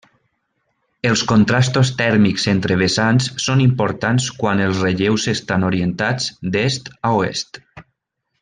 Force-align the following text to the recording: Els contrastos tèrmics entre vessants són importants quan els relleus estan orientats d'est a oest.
Els 1.09 1.23
contrastos 1.31 1.91
tèrmics 1.99 2.47
entre 2.53 2.77
vessants 2.81 3.29
són 3.45 3.61
importants 3.67 4.31
quan 4.41 4.65
els 4.69 4.83
relleus 4.87 5.29
estan 5.37 5.69
orientats 5.71 6.31
d'est 6.57 6.95
a 7.11 7.17
oest. 7.21 7.63